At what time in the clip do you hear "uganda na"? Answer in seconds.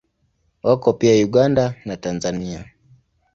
1.25-1.97